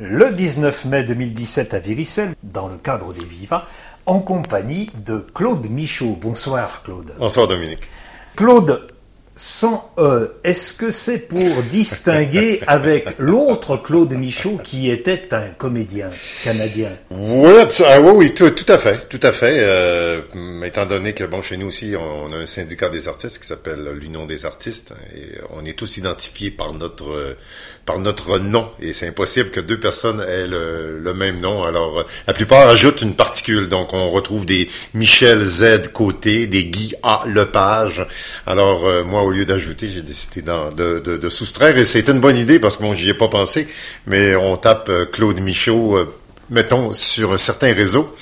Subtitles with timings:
[0.00, 3.66] le 19 mai 2017 à Viricelle, dans le cadre des Vivas,
[4.06, 6.16] en compagnie de Claude Michaud.
[6.20, 7.12] Bonsoir Claude.
[7.18, 7.88] Bonsoir Dominique.
[8.36, 8.88] Claude,
[9.38, 16.10] sans E, est-ce que c'est pour distinguer avec l'autre Claude Michaud qui était un comédien
[16.42, 16.90] canadien?
[17.10, 17.52] Oui,
[17.86, 19.58] ah oui, oui, tout, à fait, tout à fait.
[19.60, 20.20] Euh,
[20.64, 23.92] étant donné que bon, chez nous aussi, on, a un syndicat des artistes qui s'appelle
[23.92, 27.36] l'Union des artistes, et on est tous identifiés par notre
[27.86, 31.64] par notre nom, et c'est impossible que deux personnes aient le, le, même nom.
[31.64, 36.94] Alors, la plupart ajoutent une particule, donc on retrouve des Michel Z côté, des Guy
[37.02, 38.06] A Lepage.
[38.46, 42.20] Alors, euh, moi, au lieu d'ajouter, j'ai décidé de, de, de, soustraire, et c'était une
[42.20, 43.68] bonne idée parce que bon, j'y ai pas pensé,
[44.06, 46.14] mais on tape euh, Claude Michaud, euh,
[46.50, 48.14] mettons, sur certains réseaux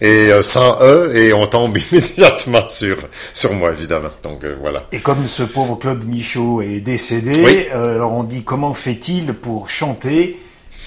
[0.00, 2.96] et euh, sans E et on tombe immédiatement sur
[3.32, 4.08] sur moi évidemment.
[4.22, 4.84] Donc euh, voilà.
[4.92, 9.68] Et comme ce pauvre Claude Michaud est décédé, euh, alors on dit comment fait-il pour
[9.68, 10.38] chanter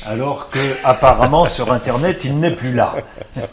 [0.06, 2.94] alors que apparemment sur internet il n'est plus là?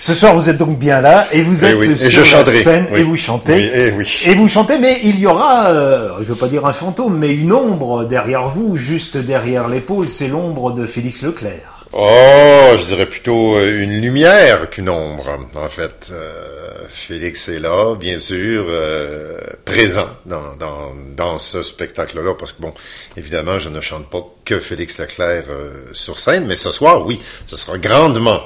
[0.00, 3.02] Ce soir, vous êtes donc bien là et vous eh êtes sur la scène et
[3.02, 3.60] vous chantez.
[3.60, 4.24] Et, eh oui.
[4.26, 5.72] et, vous chantez, mais il y aura,
[6.20, 10.28] je veux pas dire un fantôme, mais une ombre derrière vous, juste derrière l'épaule, c'est
[10.28, 11.79] l'ombre de Félix Leclerc.
[11.92, 16.10] Oh, je dirais plutôt euh, une lumière qu'une ombre, en fait.
[16.12, 22.62] Euh, Félix est là, bien sûr, euh, présent dans, dans, dans ce spectacle-là, parce que,
[22.62, 22.72] bon,
[23.16, 25.44] évidemment, je ne chante pas que Félix Leclerc
[25.92, 28.40] sur scène, mais ce soir, oui, ce sera grandement,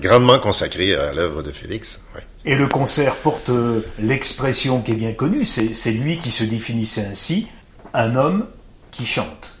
[0.00, 2.00] grandement consacré à l'œuvre de Félix.
[2.44, 3.50] Et le concert porte
[4.00, 7.46] l'expression qui est bien connue, c'est lui qui se définissait ainsi,
[7.94, 8.46] un homme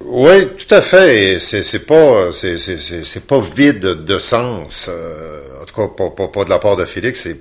[0.00, 1.38] Oui, tout à fait.
[1.40, 4.86] C'est pas c'est pas vide de sens.
[4.88, 7.20] Euh, en tout cas, pas, de la part de Félix.
[7.22, 7.38] C'est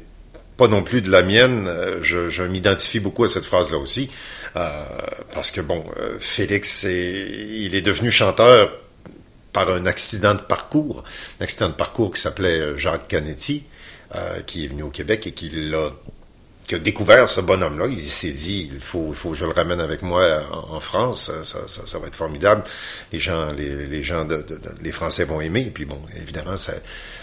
[0.58, 1.68] pas non plus de la mienne.
[1.68, 4.10] Euh, je, m'identifie beaucoup à cette phrase-là aussi,
[4.56, 4.70] euh,
[5.34, 5.84] parce que bon,
[6.20, 8.72] Félix, il est devenu chanteur
[9.54, 11.04] par un accident de parcours,
[11.40, 13.64] un accident de parcours qui s'appelait Jacques Canetti,
[14.48, 15.92] qui est venu au Québec et qui l'a
[16.68, 17.88] qui découvert ce bonhomme-là.
[17.90, 21.32] Il s'est dit, il faut, il faut que je le ramène avec moi en, France.
[21.44, 22.64] Ça, ça, ça, va être formidable.
[23.12, 25.72] Les gens, les, les gens, de, de, les Français vont aimer.
[25.74, 26.74] Puis bon, évidemment, ça,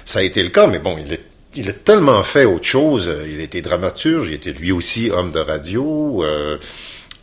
[0.04, 0.66] ça a été le cas.
[0.66, 3.12] Mais bon, il est il a tellement fait autre chose.
[3.26, 6.56] Il été dramaturge, il était lui aussi homme de radio, euh,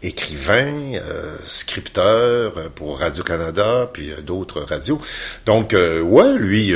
[0.01, 5.01] écrivain, euh, scripteur pour Radio-Canada, puis euh, d'autres radios.
[5.45, 6.73] Donc, euh, ouais, lui,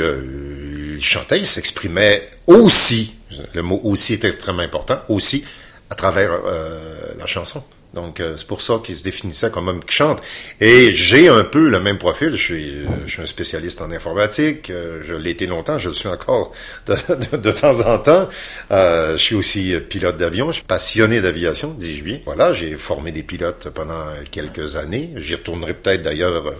[0.94, 3.13] il chantait, il s'exprimait aussi
[3.52, 5.44] le mot aussi est extrêmement important, aussi
[5.90, 7.62] à travers euh, la chanson.
[7.94, 10.20] Donc, euh, c'est pour ça qu'il se définissait comme homme qui chante.
[10.60, 12.30] Et j'ai un peu le même profil.
[12.32, 14.70] Je suis, euh, je suis un spécialiste en informatique.
[14.70, 15.78] je l'ai été longtemps.
[15.78, 16.52] Je le suis encore
[16.86, 18.28] de, de, temps en temps.
[18.70, 20.50] je suis aussi pilote d'avion.
[20.50, 22.20] Je suis passionné d'aviation, dis-je bien.
[22.24, 25.10] Voilà, j'ai formé des pilotes pendant quelques années.
[25.16, 26.52] J'y retournerai peut-être d'ailleurs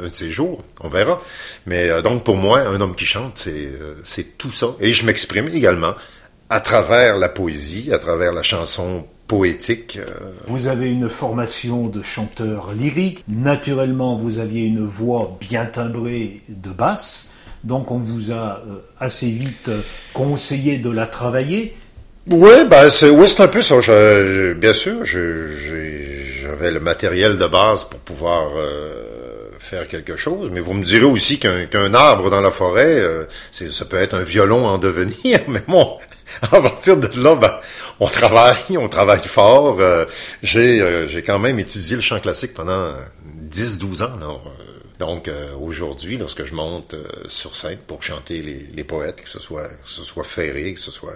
[0.00, 1.20] un de ces jours, on verra.
[1.66, 4.68] Mais euh, donc pour moi, un homme qui chante, c'est euh, c'est tout ça.
[4.80, 5.94] Et je m'exprime également
[6.50, 9.98] à travers la poésie, à travers la chanson poétique.
[10.00, 10.06] Euh.
[10.46, 13.24] Vous avez une formation de chanteur lyrique.
[13.28, 17.30] Naturellement, vous aviez une voix bien timbrée de basse.
[17.62, 18.62] Donc on vous a
[19.00, 19.70] assez vite
[20.12, 21.74] conseillé de la travailler.
[22.30, 23.76] Oui, ben c'est oui, un peu ça.
[24.54, 28.50] bien sûr, j'avais le matériel de base pour pouvoir
[29.64, 33.84] faire quelque chose, mais vous me direz aussi qu'un arbre dans la forêt, euh, ça
[33.86, 35.96] peut être un violon en devenir, mais bon,
[36.42, 37.54] à partir de là, ben,
[38.00, 39.76] on travaille, on travaille fort.
[39.80, 40.04] Euh,
[40.42, 42.92] j'ai euh, j'ai quand même étudié le chant classique pendant
[43.50, 44.40] 10-12 ans.
[44.98, 45.30] donc
[45.60, 46.94] aujourd'hui, lorsque je monte
[47.28, 50.80] sur scène pour chanter les, les, poètes, que ce soit que ce soit Ferré, que
[50.80, 51.14] ce soit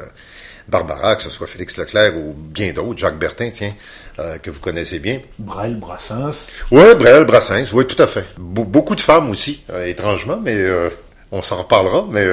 [0.68, 3.72] Barbara, que ce soit Félix Leclerc ou bien d'autres, Jacques Bertin, tiens,
[4.18, 5.20] euh, que vous connaissez bien.
[5.38, 6.50] Brel, Brassens.
[6.70, 8.26] Oui, Brel, Brassens, oui, tout à fait.
[8.36, 10.90] beaucoup de femmes aussi, euh, étrangement, mais euh,
[11.32, 12.26] on s'en reparlera, mais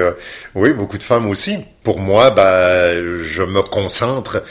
[0.56, 1.58] oui, beaucoup de femmes aussi.
[1.84, 4.44] Pour moi, ben, je me concentre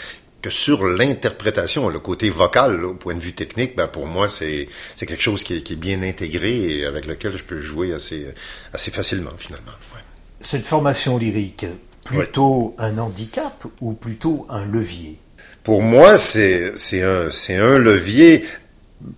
[0.45, 4.69] que sur l'interprétation, le côté vocal, au point de vue technique, ben pour moi c'est
[4.95, 7.95] c'est quelque chose qui est, qui est, bien intégré et avec lequel je peux jouer
[7.95, 8.27] assez
[8.75, 9.73] assez facilement finalement.
[9.95, 10.03] Ouais.
[10.43, 11.65] Cette formation lyrique,
[12.05, 15.19] plutôt un handicap ou plutôt un levier?
[15.63, 18.45] Pour moi, c'est c'est un c'est un levier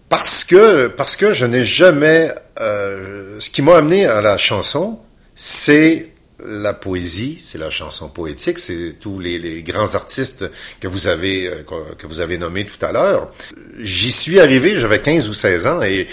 [0.09, 5.01] parce que parce que je n'ai jamais euh, ce qui m'a amené à la chanson,
[5.37, 6.09] c'est
[6.45, 10.51] la poésie, c'est la chanson poétique, c'est tous les, grands artistes
[10.81, 11.63] que vous avez euh,
[11.97, 13.31] que vous avez nommés tout à l'heure.
[13.79, 16.07] J'y suis arrivé, j'avais 15 ou 16 ans et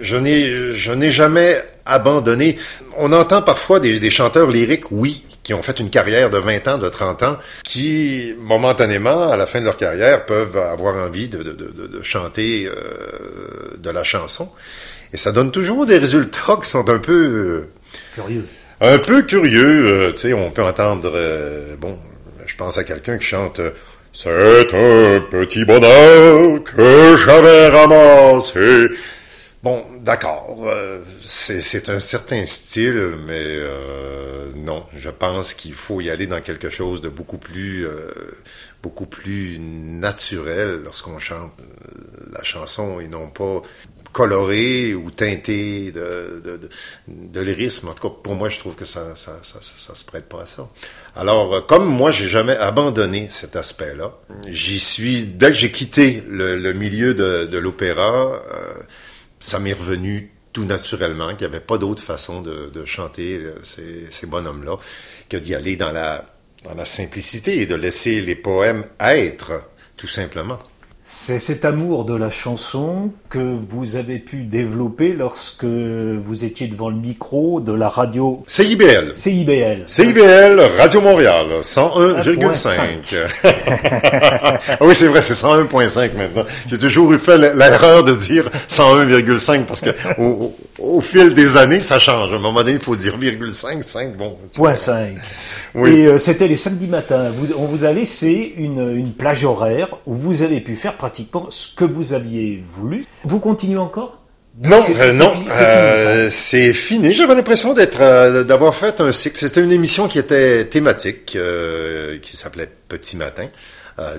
[0.00, 2.58] je n'ai je n'ai jamais abandonné.
[2.98, 6.78] On entend parfois des, chanteurs lyriques, oui, qui ont fait une carrière de 20 ans,
[6.78, 11.42] de 30 ans, qui, momentanément, à la fin de leur carrière, peuvent avoir envie de,
[11.42, 14.50] de, de, de chanter euh, de la chanson.
[15.12, 17.66] Et ça donne toujours des résultats qui sont un peu...
[17.94, 18.46] Euh, curieux.
[18.80, 20.12] Un peu curieux.
[20.14, 21.10] tu sais, on peut entendre...
[21.76, 21.98] bon,
[22.46, 23.60] je pense à quelqu'un qui chante...
[24.14, 28.88] C'est un petit bonheur que j'avais ramassé.
[29.62, 36.10] Bon, d'accord, euh, c'est un certain style, mais euh, non, je pense qu'il faut y
[36.10, 38.10] aller dans quelque chose de beaucoup plus, euh,
[38.82, 41.52] beaucoup plus naturel lorsqu'on chante
[42.32, 43.62] la chanson et non pas
[44.12, 46.68] coloré ou teinté de, de,
[47.08, 47.88] de, lyrisme.
[47.88, 50.42] En tout cas, pour moi, je trouve que ça, ça, ça, ça, se prête pas
[50.42, 50.68] à ça.
[51.16, 54.12] Alors, comme moi, j'ai jamais abandonné cet aspect-là,
[54.46, 58.40] j'y suis, dès que j'ai quitté le, le milieu de, de l'opéra,
[59.38, 64.06] ça m'est revenu tout naturellement, qu'il n'y avait pas d'autre façon de, chanter euh, ces,
[64.10, 64.76] ces bonhommes-là
[65.28, 66.24] que d'y aller dans la,
[66.64, 69.64] dans la simplicité et de laisser les poèmes être,
[69.96, 70.58] tout simplement.
[71.04, 76.90] C'est cet amour de la chanson que vous avez pu développer lorsque vous étiez devant
[76.90, 79.12] le micro de la radio CIBL.
[79.12, 79.82] CIBL.
[79.84, 83.16] CIBL, Radio Montréal, 101,5.
[83.44, 86.44] ah oui, c'est vrai, c'est 101,5 maintenant.
[86.70, 89.90] J'ai toujours eu fait l'erreur de dire 101,5 parce que
[90.78, 92.32] au, fil des années, ça change.
[92.32, 93.18] À un moment donné, il faut dire
[93.52, 94.36] 5, 5, bon.
[94.54, 95.16] Point 5.
[95.74, 95.90] Oui.
[95.90, 97.32] Et euh, c'était les samedis matins.
[97.58, 101.74] on vous a laissé une, une plage horaire où vous avez pu faire pratiquement ce
[101.74, 103.04] que vous aviez voulu.
[103.24, 104.22] Vous continuez encore?
[104.60, 105.32] Non, euh, non,
[106.28, 107.14] c'est euh, fini.
[107.14, 109.38] J'avais l'impression d'être, euh, d'avoir fait un cycle.
[109.38, 111.38] C'était une émission qui était thématique,
[112.22, 113.48] qui s'appelait Petit Matin,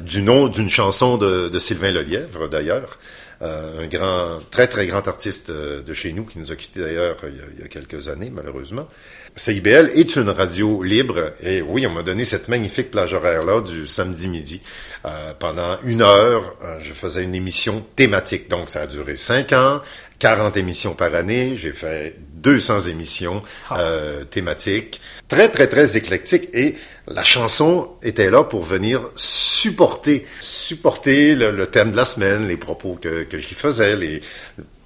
[0.02, 2.98] du nom d'une chanson de, de Sylvain Lelièvre d'ailleurs.
[3.42, 7.62] un grand, très très grand artiste de chez nous qui nous a quittés d'ailleurs il,
[7.62, 8.88] y a quelques années malheureusement.
[9.36, 13.88] CIBL est une radio libre et oui, on m'a donné cette magnifique plage horaire-là du
[13.88, 14.62] samedi midi.
[15.06, 18.48] Euh, pendant une heure, euh, je faisais une émission thématique.
[18.50, 19.82] Donc, ça a duré cinq ans,
[20.24, 21.58] 40 émissions par année.
[21.58, 23.82] J'ai fait 200 émissions ah.
[23.82, 26.48] euh, thématiques, très, très, très éclectiques.
[26.54, 26.78] Et
[27.10, 32.98] la chanson était là pour venir supporter, supporter le, thème de la semaine, les propos
[33.02, 34.22] que, que j'y faisais, les,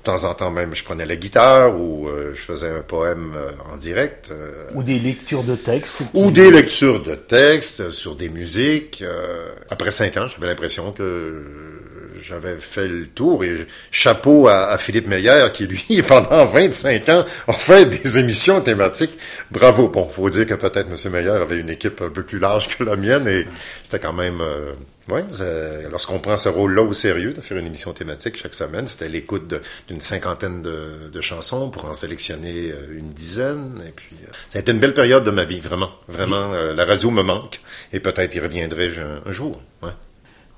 [0.07, 3.51] temps en temps même, je prenais la guitare ou euh, je faisais un poème euh,
[3.73, 4.29] en direct.
[4.31, 6.01] Euh, ou des lectures de textes.
[6.13, 9.03] Ou des lectures de textes sur des musiques.
[9.69, 11.43] après cinq ans, j'avais l'impression que
[12.21, 17.53] j'avais fait le tour et chapeau à, Philippe Meyer qui, lui, pendant 25 ans, a
[17.53, 19.17] fait des émissions thématiques.
[19.51, 19.89] Bravo.
[19.89, 21.11] Bon, faut dire que peut-être M.
[21.11, 23.45] Meyer avait une équipe un peu plus large que la mienne et
[23.83, 24.41] c'était quand même
[25.09, 25.21] oui,
[25.89, 29.53] lorsqu'on prend ce rôle-là au sérieux, de faire une émission thématique chaque semaine, c'était l'écoute
[29.87, 33.83] d'une cinquantaine de, chansons pour en sélectionner euh, une dizaine.
[33.85, 35.91] Et puis, euh, ça a été une belle période de ma vie, vraiment.
[36.07, 37.59] Vraiment, euh, la radio me manque
[37.91, 39.61] et peut-être y reviendrai-je un, jour.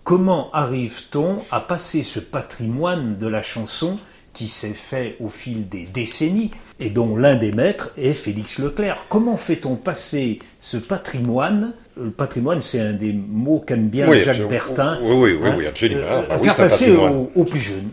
[0.09, 3.99] Comment arrive-t-on à passer ce patrimoine de la chanson
[4.33, 9.05] qui s'est fait au fil des décennies et dont l'un des maîtres est Félix Leclerc?
[9.07, 11.73] Comment fait-on passer ce patrimoine?
[11.95, 14.97] Le patrimoine, c'est un des mots qu'aime bien Jacques Bertin.
[15.03, 16.01] Oui, oui, oui, hein, absolument.
[16.01, 16.91] Euh, ah, faire passer
[17.35, 17.91] aux, plus jeunes.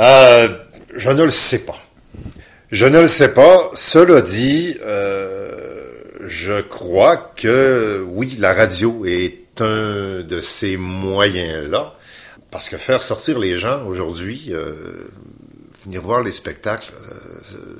[0.00, 0.48] Euh,
[0.96, 1.78] je ne le sais pas.
[2.72, 3.70] Je ne le sais pas.
[3.74, 5.52] Cela dit, euh,
[6.26, 11.94] je crois que oui, la radio est un de ces moyens-là.
[12.50, 14.52] Parce que faire sortir les gens aujourd'hui,
[15.84, 16.92] venir voir les spectacles,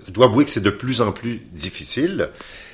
[0.07, 2.31] je dois avouer que c'est de plus en plus difficile.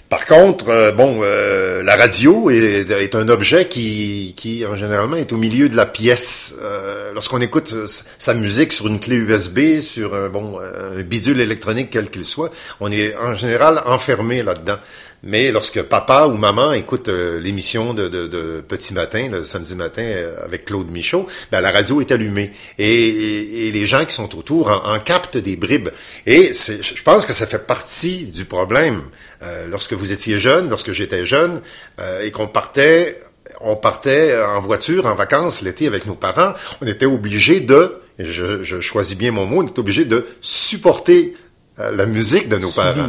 [0.08, 5.32] Par contre, euh, bon, euh, la radio est, un objet qui, qui, en généralement, est
[5.32, 6.54] au milieu de la pièce.
[6.62, 11.88] Euh, lorsqu'on écoute sa musique sur une clé USB, sur un, bon, un bidule électronique
[11.90, 14.78] quel qu'il soit, on est en général enfermé là-dedans.
[15.22, 20.06] Mais lorsque papa ou maman écoute l'émission de, Petit Matin, le samedi matin
[20.44, 22.52] avec Claude Michaud, ben, la radio est allumée.
[22.78, 25.88] Et, et, les gens qui sont autour en, en captent des bribes.
[26.26, 29.02] Et je pense que ça fait partie du problème.
[29.42, 31.60] Euh, lorsque vous étiez jeune, lorsque j'étais jeune,
[32.00, 33.20] euh, et qu'on partait,
[33.60, 38.62] on partait en voiture en vacances l'été avec nos parents, on était obligé de, je,
[38.62, 41.45] je, choisis bien mon mot, on était obligé de supporter euh,
[41.78, 43.08] la musique de nos parents,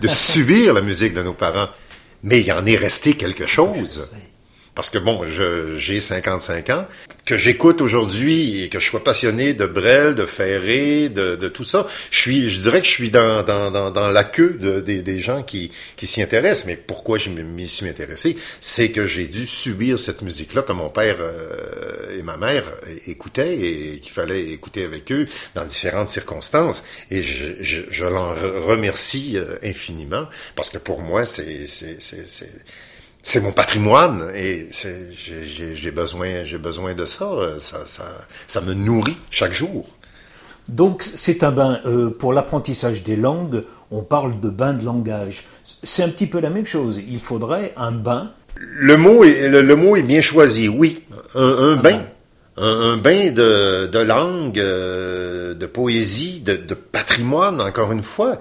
[0.00, 1.68] de subir la musique de nos parents.
[2.22, 4.08] Mais il en est resté quelque chose.
[4.74, 5.24] Parce que bon,
[5.76, 6.86] j'ai 55 ans,
[7.24, 11.64] que j'écoute aujourd'hui et que je sois passionné de Brel, de Ferré, de, de, tout
[11.64, 14.80] ça, je suis, je dirais que je suis dans, dans, dans, dans la queue de,
[14.80, 16.66] des gens qui, qui s'y intéressent.
[16.66, 20.90] Mais pourquoi je m'y suis intéressé, c'est que j'ai dû subir cette musique-là que mon
[20.90, 22.64] père euh, et ma mère
[23.06, 26.82] écoutaient et qu'il fallait écouter avec eux dans différentes circonstances.
[27.10, 31.64] Et je, je, je l'en remercie euh, infiniment parce que pour moi, c'est
[33.24, 37.28] c'est mon patrimoine et j'ai besoin, j'ai besoin de ça.
[37.58, 37.78] ça.
[37.86, 38.04] Ça,
[38.46, 38.60] ça.
[38.60, 39.86] me nourrit chaque jour.
[40.68, 45.44] Donc c'est un bain, euh, pour l'apprentissage des langues, on parle de bain de langage.
[45.82, 47.00] C'est un petit peu la même chose.
[47.08, 48.32] Il faudrait un bain.
[48.56, 51.02] Le mot est, le, mot est bien choisi, oui.
[51.34, 52.02] Un, bain.
[52.56, 58.38] Un, bain de, de langue, euh, de poésie, de, patrimoine, encore une fois.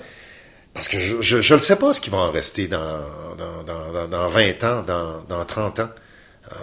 [0.73, 2.99] Parce que je ne sais pas ce qui va en rester dans,
[3.37, 5.89] dans, dans, 20 ans, dans, dans 30 ans.
[6.51, 6.55] Euh,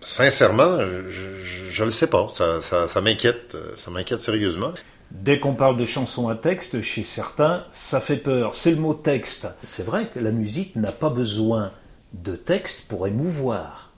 [0.00, 2.28] sincèrement, je ne le sais pas.
[2.34, 3.56] Ça, ça, m'inquiète.
[3.76, 4.72] Ça m'inquiète sérieusement.
[5.10, 8.54] Dès qu'on parle de chansons à texte, chez certains, ça fait peur.
[8.54, 9.48] C'est le mot texte.
[9.62, 11.72] C'est vrai que la musique n'a pas besoin
[12.12, 13.92] de texte pour émouvoir.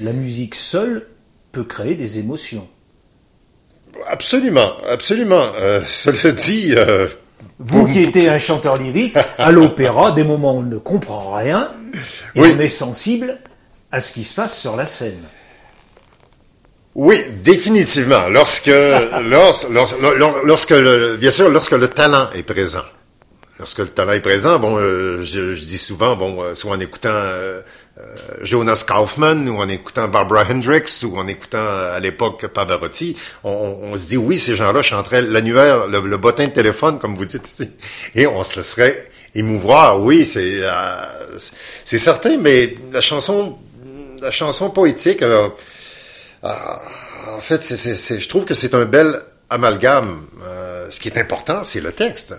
[0.00, 1.06] La musique seule
[1.52, 2.68] peut créer des émotions.
[4.06, 5.52] Absolument, absolument.
[5.54, 6.74] Euh, cela dit...
[6.74, 7.08] Euh,
[7.64, 11.72] vous qui étiez un chanteur lyrique, à l'opéra, des moments où on ne comprend rien,
[12.34, 13.38] et on est sensible,
[13.90, 15.22] à ce qui se passe sur la scène.
[16.94, 18.28] Oui, définitivement.
[18.28, 18.70] Lorsque,
[19.22, 19.68] lorsque,
[20.44, 20.74] lorsque,
[21.18, 22.84] bien sûr, lorsque le talent est présent.
[23.64, 27.08] Lorsque le talent est présent, bon, euh, je, dis souvent, bon, euh, soit en écoutant
[27.14, 27.62] euh,
[28.42, 34.08] Jonas Kaufman ou en écoutant Barbara Hendricks ou en écoutant à l'époque Pavarotti, on, se
[34.08, 37.66] dit oui, ces gens-là chanteraient l'annuaire, le, le, bottin de téléphone, comme vous dites
[38.14, 39.98] et on se laisserait émouvoir.
[39.98, 40.60] Oui, c'est
[41.86, 43.56] c'est certain, mais la chanson
[44.20, 45.56] la chanson poétique, alors,
[46.44, 46.48] euh,
[47.36, 50.26] en fait, c'est, je trouve que c'est un bel amalgame.
[50.44, 52.34] Euh, ce qui est important, c'est le texte.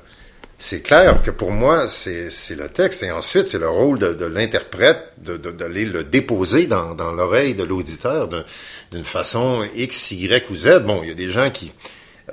[0.57, 3.03] C'est clair que pour moi, c'est, le texte.
[3.03, 8.29] Et ensuite, c'est le rôle de, l'interprète de, d'aller le déposer dans, l'oreille de l'auditeur
[8.91, 10.83] d'une façon X, Y ou Z.
[10.85, 11.73] Bon, il y a des gens qui,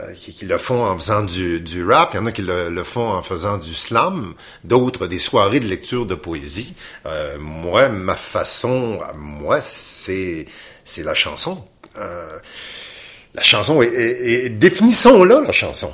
[0.01, 2.85] euh, qui, le font en faisant du, du rap, il y en a qui le,
[2.85, 6.75] font en faisant du slam, d'autres des soirées de lecture de poésie.
[7.05, 10.47] Euh, moi, ma façon, moi, c'est
[10.85, 11.63] c'est la chanson.
[11.99, 12.39] Euh,
[13.35, 15.93] la chanson, et, définissons-la, la chanson.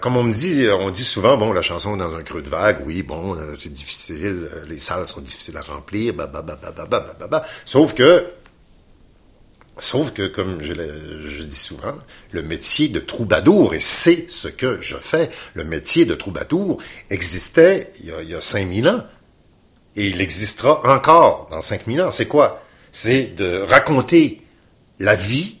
[0.00, 2.78] Comme on me dit, on dit souvent, bon, la chanson dans un creux de vague,
[2.84, 6.86] oui, bon, c'est difficile, les salles sont difficiles à remplir, bah, bah, bah, bah, bah,
[6.88, 7.42] bah, bah, bah.
[7.64, 8.24] Sauf que
[9.78, 11.96] Sauf que, comme je, je, dis souvent,
[12.30, 17.92] le métier de troubadour, et c'est ce que je fais, le métier de troubadour existait
[18.00, 19.04] il y a, il y a 5000 ans.
[19.96, 22.10] Et il existera encore dans 5000 ans.
[22.10, 22.62] C'est quoi?
[22.92, 24.42] C'est de raconter
[25.00, 25.58] la vie,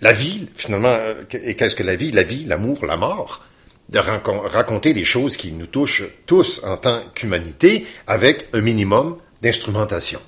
[0.00, 0.96] la vie, finalement,
[1.32, 2.10] et qu'est-ce que la vie?
[2.10, 3.44] La vie, l'amour, la mort.
[3.88, 10.20] De raconter des choses qui nous touchent tous en tant qu'humanité avec un minimum d'instrumentation.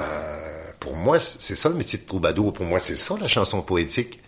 [0.00, 2.52] Euh, pour moi, c'est ça le métier de troubadour.
[2.52, 4.18] Pour moi, c'est ça la chanson poétique.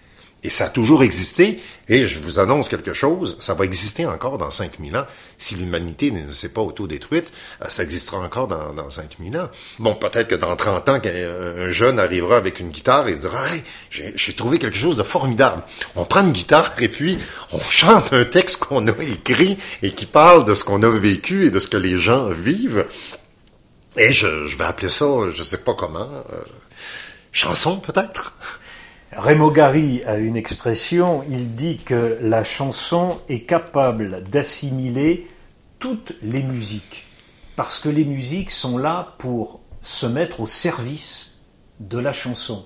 [0.45, 1.59] Et ça a toujours existé.
[1.89, 5.07] Et je vous annonce quelque chose, ça va exister encore dans 5000 ans.
[5.39, 7.33] Si l'humanité ne s'est pas autodétruite,
[7.63, 9.49] euh, ça existera encore dans, dans 5000 ans.
[9.79, 13.63] Bon, peut-être que dans 30 ans, un jeune arrivera avec une guitare et dira, hey,
[13.91, 15.63] j'ai trouvé quelque chose de formidable.
[15.97, 17.19] On prend une guitare et puis
[17.53, 21.47] on chante un texte qu'on a écrit et qui parle de ce qu'on a vécu
[21.47, 22.87] et de ce que les gens vivent.
[23.97, 26.37] Et je, vais appeler ça, je sais pas comment, euh,
[27.33, 28.33] chanson peut-être?
[29.17, 35.27] Raymond Gary a une expression, il dit que la chanson est capable d'assimiler
[35.79, 37.07] toutes les musiques,
[37.57, 41.39] parce que les musiques sont là pour se mettre au service
[41.81, 42.65] de la chanson.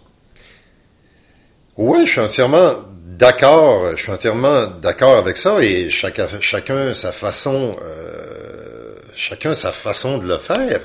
[1.77, 2.75] Oui, je suis entièrement
[3.19, 10.19] d'accord, je suis entièrement d'accord avec ça, et chacun, sa façon, euh, chacun sa façon
[10.19, 10.81] de le faire.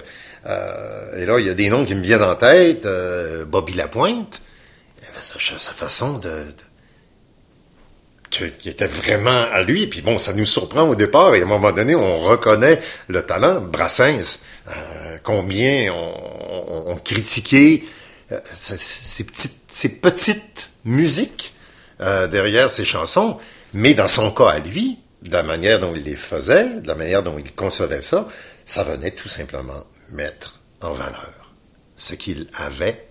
[0.45, 2.85] Euh, et là, il y a des noms qui me viennent en tête.
[2.85, 4.41] Euh, Bobby Lapointe,
[5.19, 6.45] sa, façon de,
[8.29, 9.87] qui était vraiment à lui.
[9.87, 13.21] Puis bon, ça nous surprend au départ et à un moment donné, on reconnaît le
[13.23, 13.61] talent.
[13.61, 17.83] Brassens, euh, combien on, on, critiquait
[18.53, 21.53] ces, petites, ces petites musiques
[21.99, 23.37] derrière ses chansons,
[23.73, 26.95] mais dans son cas à lui, de la manière dont il les faisait, de la
[26.95, 28.27] manière dont il concevait ça,
[28.65, 31.53] ça venait tout simplement mettre en valeur
[31.95, 33.07] ce qu'il avait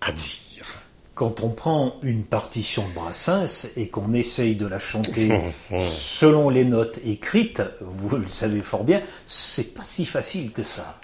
[0.00, 0.51] à dire.
[1.14, 5.28] Quand on prend une partition de Brassens et qu'on essaye de la chanter
[5.80, 10.98] selon les notes écrites, vous le savez fort bien, c'est pas si facile que ça.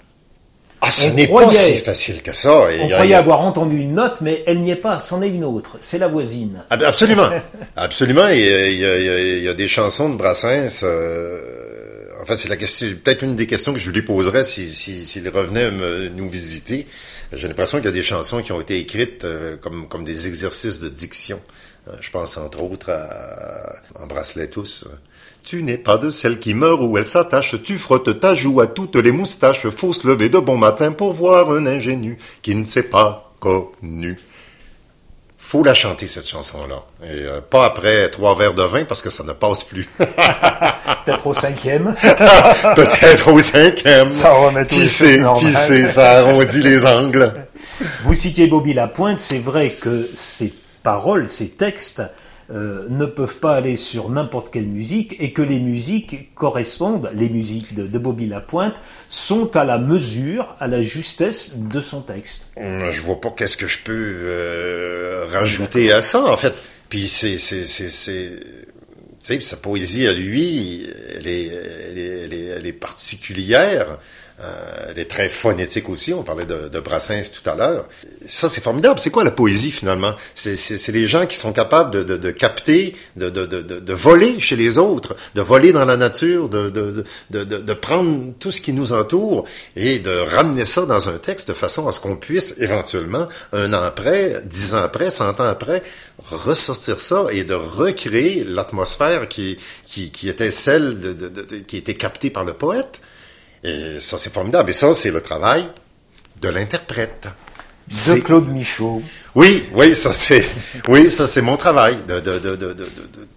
[0.81, 2.61] Ah, ce n'est pas si facile que ça.
[2.81, 5.77] on croyait avoir entendu une note, mais elle n'y est pas, c'en est une autre.
[5.81, 6.63] C'est la voisine.
[6.69, 7.29] Absolument.
[7.75, 8.27] Absolument.
[8.29, 10.83] Il y, a, des chansons de Brassens.
[10.83, 14.67] Euh, en fait, c'est la question, peut-être une des questions que je lui poserais s'il
[14.67, 15.69] si, si, revenait
[16.15, 16.87] nous visiter.
[17.31, 20.27] J'ai l'impression qu'il y a des chansons qui ont été écrites euh, comme, comme des
[20.27, 21.39] exercices de diction.
[21.87, 24.85] Euh, je pense entre autres à, Embrasse-les tous.
[25.43, 28.67] Tu n'es pas de celle qui meurt ou elle s'attache, tu frottes ta joue à
[28.67, 32.65] toutes les moustaches, faut se lever de bon matin pour voir un ingénu qui ne
[32.65, 34.17] s'est pas connu.
[35.39, 36.83] Faut la chanter cette chanson-là.
[37.03, 39.89] Et euh, pas après trois verres de vin parce que ça ne passe plus.
[39.97, 41.95] Peut-être au cinquième.
[42.75, 44.09] Peut-être au cinquième.
[44.09, 47.33] Ça remet qui sait, qui sait, ça arrondit les angles.
[48.03, 50.53] Vous citiez Bobby Lapointe, c'est vrai que ces
[50.83, 52.03] paroles, ces textes
[52.51, 57.29] euh, ne peuvent pas aller sur n'importe quelle musique et que les musiques correspondent, les
[57.29, 62.47] musiques de, Bobby Lapointe, sont à la mesure, à la justesse de son texte.
[62.57, 66.55] Je vois pas qu'est-ce que je peux euh, rajouter à ça, en fait.
[66.89, 70.87] Puis c'est, c'est, c'est, c'est, sa poésie à lui,
[71.17, 71.51] elle est,
[71.91, 73.99] elle est, elle est particulière.
[74.41, 75.29] Euh, elle est très
[75.89, 76.13] aussi.
[76.13, 77.87] On parlait de, de Brassens tout à l'heure.
[78.27, 78.99] Ça, c'est formidable.
[78.99, 82.95] C'est quoi la poésie finalement C'est les gens qui sont capables de, de, de capter,
[83.17, 88.61] de, de, voler chez les autres, de voler dans la nature, de, prendre tout ce
[88.61, 92.15] qui nous entoure et de ramener ça dans un texte de façon à ce qu'on
[92.15, 95.83] puisse éventuellement, un an après, dix ans après, cent ans après,
[96.31, 100.97] ressortir ça et de recréer l'atmosphère qui, qui, qui était celle
[101.67, 103.01] qui était captée par le poète.
[103.63, 104.69] Et ça, c'est formidable.
[104.69, 105.67] Et ça, c'est le travail
[106.41, 107.27] de l'interprète.
[107.89, 109.01] De Claude Michaud.
[109.33, 110.47] Oui, oui, ça c'est,
[110.87, 112.75] oui, ça c'est mon travail, de, de, de,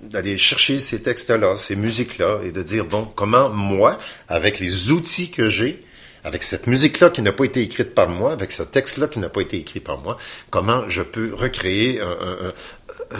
[0.02, 3.97] d'aller chercher ces textes-là, ces musiques-là, et de dire bon, comment moi,
[4.29, 5.83] avec les outils que j'ai,
[6.23, 9.31] avec cette musique-là qui n'a pas été écrite par moi, avec ce texte-là qui n'a
[9.31, 10.19] pas été écrit par moi,
[10.50, 12.52] comment je peux recréer un, un,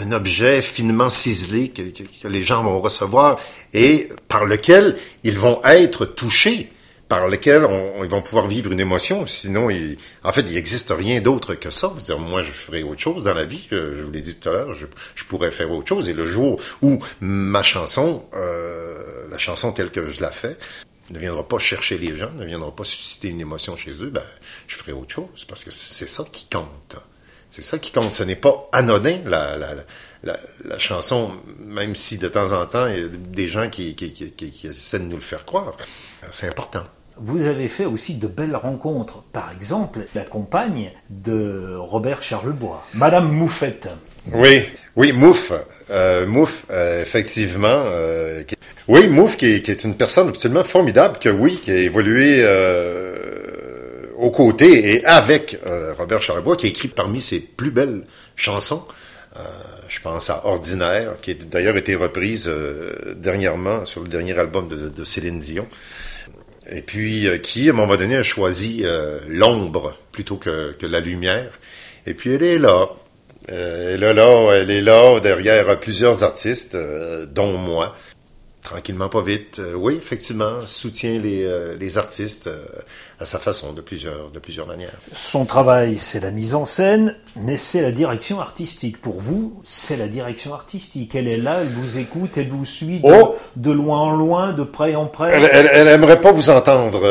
[0.03, 3.39] un objet finement ciselé que, que, les gens vont recevoir
[3.73, 6.71] et par lequel ils vont être touchés
[7.13, 9.27] par lesquels on, ils vont pouvoir vivre une émotion.
[9.27, 9.69] Sinon,
[10.23, 11.93] en fait, il n'existe rien d'autre que ça.
[11.99, 13.67] Dire, moi, je ferai autre chose dans la vie.
[13.69, 16.09] Je, vous l'ai dit tout à l'heure, je, pourrais faire autre chose.
[16.09, 20.57] Et le jour où ma chanson, euh, la chanson telle que je la fais,
[21.11, 24.23] ne viendra pas chercher les gens, ne viendra pas susciter une émotion chez eux, ben,
[24.65, 26.95] je ferai autre chose parce que c'est ça qui compte.
[27.51, 28.15] C'est ça qui compte.
[28.15, 29.75] Ce n'est pas anodin, la, la,
[30.63, 33.95] la, chanson, même si de temps en temps, il y a des gens qui
[34.63, 35.73] essaient de nous le faire croire.
[36.31, 36.83] C'est important.
[37.17, 39.23] Vous avez fait aussi de belles rencontres.
[39.33, 43.89] Par exemple, la compagne de Robert Charlebois, Madame Moufette.
[44.31, 44.63] Oui,
[44.95, 45.51] oui, Mouf,
[45.91, 47.67] euh, Mouf, euh, effectivement.
[47.67, 48.43] Euh,
[48.87, 54.31] Oui, Mouf, qui est, une personne absolument formidable, que oui, qui a évolué euh, aux
[54.31, 58.03] côtés et avec euh, Robert Charlebois, qui a écrit parmi ses plus belles
[58.35, 58.85] chansons.
[59.87, 62.49] je pense à Ordinaire, qui a d'ailleurs été reprise
[63.15, 65.67] dernièrement sur le dernier album de, de Céline Dion
[66.69, 70.99] et puis euh, qui, à un moment donné, a choisi euh, l'ombre plutôt que, la
[70.99, 71.59] lumière.
[72.05, 72.89] Et puis elle est là.
[73.51, 76.77] Euh, elle est là, elle est là derrière plusieurs artistes,
[77.33, 77.95] dont moi
[78.63, 79.59] tranquillement, pas vite.
[79.59, 82.65] Euh, oui, effectivement, soutient les, euh, les artistes euh,
[83.19, 84.93] à sa façon, de plusieurs, de plusieurs manières.
[85.15, 89.01] Son travail, c'est la mise en scène, mais c'est la direction artistique.
[89.01, 91.13] Pour vous, c'est la direction artistique.
[91.15, 93.35] Elle est là, elle vous écoute, elle vous suit de, oh!
[93.55, 95.31] de loin en loin, de près en près.
[95.33, 97.01] Elle, elle, elle aimerait pas vous entendre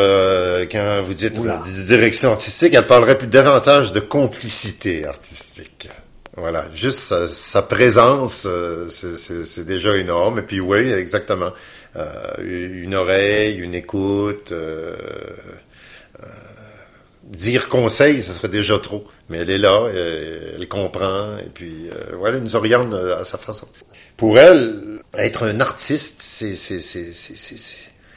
[0.70, 1.40] quand vous dites
[1.86, 2.74] direction artistique.
[2.74, 5.88] Elle parlerait plus davantage de complicité artistique.
[6.36, 10.38] Voilà, juste sa, présence, euh, c'est déjà énorme.
[10.38, 11.52] Et puis oui, exactement.
[11.96, 12.06] Euh,
[12.38, 14.96] une oreille, une écoute, euh,
[17.24, 19.06] dire conseil, ce serait déjà trop.
[19.28, 23.68] Mais elle est là, elle, comprend, et puis voilà, elle nous oriente à sa façon.
[24.16, 26.54] Pour elle, être un artiste, c'est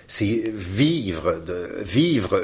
[0.08, 2.40] c'est vivre de vivre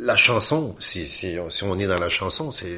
[0.00, 2.68] la chanson, si, si, si, on est dans la chanson, c'est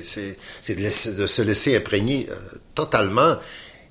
[0.69, 2.35] de, de, se laisser imprégner euh,
[2.75, 3.37] totalement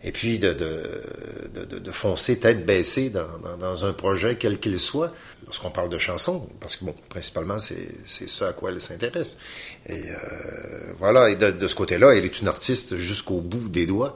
[0.03, 4.79] et puis de, de, de, foncer tête baissée dans, dans, dans un projet quel qu'il
[4.79, 5.13] soit,
[5.45, 9.37] lorsqu'on parle de chanson, parce que bon, principalement, c'est ça à quoi elle s'intéresse.
[9.85, 14.15] Et euh, voilà, et de, ce côté-là, elle est une artiste jusqu'au bout des doigts,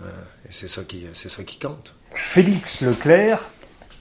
[0.00, 0.08] hein,
[0.48, 1.94] et c'est ça, qui, ça qui compte.
[2.14, 3.46] Félix Leclerc,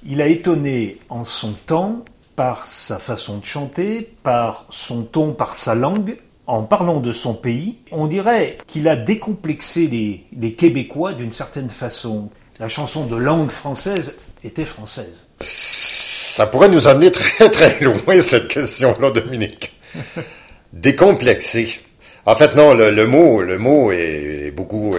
[0.06, 5.56] il a étonné en son temps par sa façon de chanter, par son ton, par
[5.56, 6.18] sa langue.
[6.48, 11.72] En parlant de son pays, on dirait qu'il a décomplexé les, les Québécois d'une certaine
[11.72, 12.30] façon.
[12.60, 15.26] La chanson de langue française était française.
[15.40, 19.76] Ça pourrait nous amener très très loin cette question-là, Dominique.
[20.74, 21.80] Décomplexé.
[22.28, 24.96] En fait, non, le, mot, le mot est, beaucoup,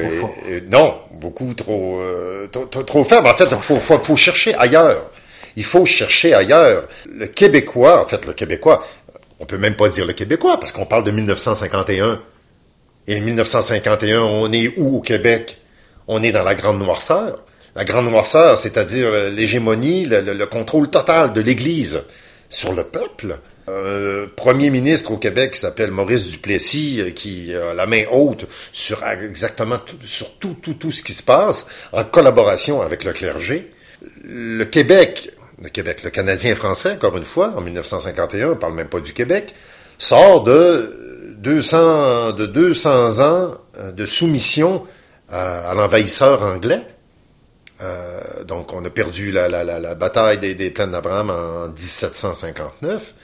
[0.70, 3.27] non, beaucoup trop, euh, trop, trop, faible.
[3.27, 5.11] En fait, il faut, faut, faut chercher ailleurs
[5.57, 6.87] il faut chercher ailleurs.
[7.11, 8.87] Le Québécois, en fait, le Québécois,
[9.40, 12.23] on peut même pas dire le Québécois, parce qu'on parle de 1951.
[13.09, 15.59] Et en 1951, on est où au Québec?
[16.09, 17.45] On est dans la grande noirceur.
[17.75, 22.03] La grande noirceur, c'est-à-dire l'hégémonie, le, contrôle total de l'Église
[22.49, 23.38] sur le peuple.
[23.69, 28.47] un premier ministre au Québec qui s'appelle Maurice Duplessis, euh, qui a la main haute
[28.73, 33.73] sur exactement sur tout, tout, tout ce qui se passe, en collaboration avec le clergé.
[34.25, 38.88] Le Québec, le Québec, le Canadien français, encore une fois, en 1951, on parle même
[38.88, 39.55] pas du Québec,
[39.99, 44.85] sort de 200, de 200 ans euh, de soumission
[45.31, 46.83] à, l'envahisseur anglais.
[47.83, 53.14] Euh, donc, on a perdu la, la, la, bataille des, des plaines d'Abraham en 1759.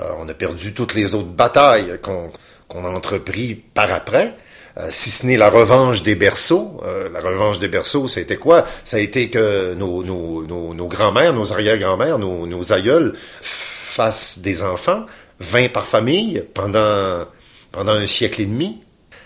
[0.00, 4.34] Euh, on a perdu toutes les autres batailles qu'on a entrepris par après.
[4.78, 6.80] Euh, si ce n'est la revanche des berceaux.
[6.84, 8.64] Euh, la revanche des berceaux, ça a été quoi?
[8.84, 15.06] Ça a été que nos, grands-mères, nos arrière-grands-mères, nos, nos aïeuls fassent des enfants,
[15.40, 17.26] 20 par famille, pendant,
[17.72, 18.82] pendant un siècle et demi.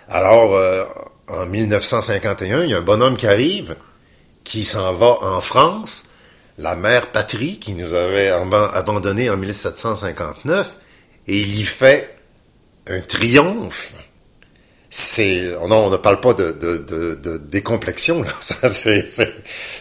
[0.08, 0.56] Alors,
[1.28, 3.76] en 1951, il y a un bonhomme qui arrive,
[4.44, 6.10] qui s'en va en France,
[6.58, 10.76] la mère patrie qui nous avait abandonnés en 1759,
[11.26, 12.16] et il y fait
[12.88, 13.94] un triomphe.
[14.92, 18.33] C'est, non, on ne parle pas de, de, de, décomplexion, là.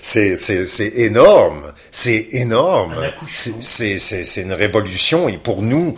[0.01, 1.63] C'est, c'est, énorme.
[1.89, 2.95] C'est énorme.
[3.27, 5.27] C'est, c'est, une révolution.
[5.27, 5.95] Et pour nous,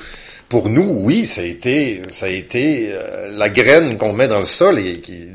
[0.47, 4.39] pour nous, oui, ça a été, ça a été euh, la graine qu'on met dans
[4.39, 5.27] le sol et qui,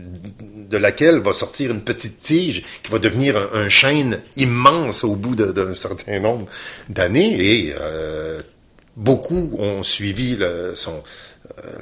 [0.71, 5.37] de laquelle va sortir une petite tige qui va devenir un, chêne immense au bout
[5.37, 6.47] d'un certain nombre
[6.89, 7.37] d'années.
[7.39, 8.41] Et euh,
[8.97, 11.03] beaucoup ont suivi le, son,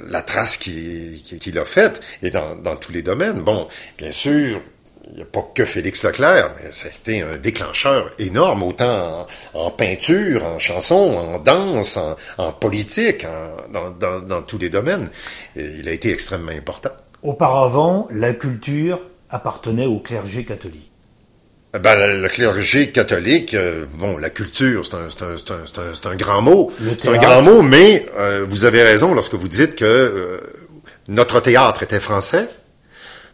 [0.07, 3.41] la trace qu'il qui, a faite, et dans, dans tous les domaines.
[3.41, 4.61] Bon, bien sûr,
[5.11, 9.27] il n'y a pas que Félix Leclerc, mais ça a été un déclencheur énorme, autant
[9.53, 11.99] en, peinture, en chanson, en danse,
[12.37, 13.25] en, politique,
[13.71, 15.09] dans, dans, dans, tous les domaines.
[15.55, 16.91] Et il a été extrêmement important.
[17.21, 18.99] Auparavant, la culture
[19.29, 20.91] appartenait au clergé catholique.
[21.75, 26.71] Eh ben, le clergé catholique, euh, bon, la culture, c'est un, un, un, grand mot.
[26.97, 30.39] C'est un grand mot, mais euh, vous avez raison lorsque vous dites que euh,
[31.09, 32.47] notre théâtre était français,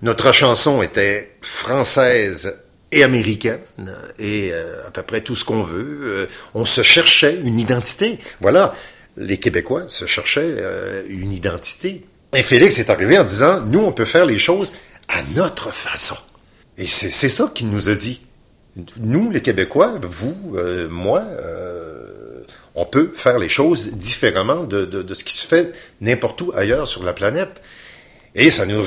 [0.01, 2.58] notre chanson était française
[2.91, 3.60] et américaine,
[4.17, 4.51] et
[4.88, 6.27] à peu près tout ce qu'on veut.
[6.56, 8.19] on se cherchait une identité.
[8.41, 8.73] Voilà,
[9.15, 10.58] les Québécois se cherchaient
[11.08, 12.04] une identité.
[12.36, 14.73] Et Félix est arrivé en disant, nous, on peut faire les choses
[15.08, 16.17] à notre façon.
[16.77, 18.21] Et c'est ça qu'il nous a dit.
[18.99, 22.43] Nous, les Québécois, vous, euh, moi, euh,
[22.75, 26.51] on peut faire les choses différemment de, de, de ce qui se fait n'importe où
[26.55, 27.62] ailleurs sur la planète.
[28.34, 28.84] Et ça nous,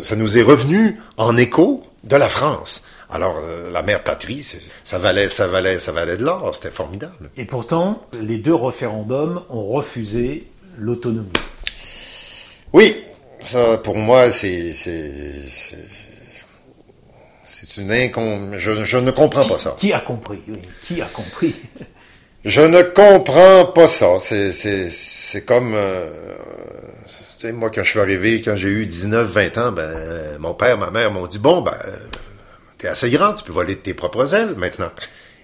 [0.00, 2.82] ça nous est revenu en écho de la France.
[3.10, 4.44] Alors, euh, la mère patrie,
[4.84, 7.30] ça valait, ça valait, ça valait de l'or, c'était formidable.
[7.36, 11.28] Et pourtant, les deux référendums ont refusé l'autonomie.
[12.72, 12.96] Oui,
[13.40, 14.72] ça, pour moi, c'est,
[17.48, 18.56] c'est, une incom...
[18.56, 19.74] Je, je, ne comprends pas ça.
[19.78, 21.54] Qui a compris oui, Qui a compris?
[22.44, 24.18] Je ne comprends pas ça.
[24.20, 25.74] C'est, c'est, c'est comme...
[25.74, 26.08] Euh,
[27.36, 30.54] tu sais, moi, quand je suis arrivé, quand j'ai eu 19, 20 ans, ben, mon
[30.54, 31.74] père, ma mère m'ont dit, bon, ben,
[32.78, 34.90] t'es assez grand, tu peux voler de tes propres ailes maintenant.